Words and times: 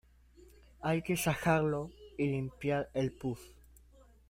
hay 0.81 1.03
que 1.03 1.15
sajarlo 1.15 1.91
y 2.17 2.25
limpiar 2.25 2.89
el 2.95 3.11
pus. 3.11 3.39